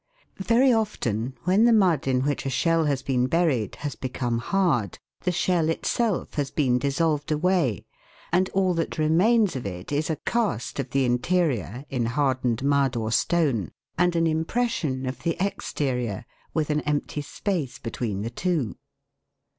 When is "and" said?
8.33-8.49, 13.95-14.15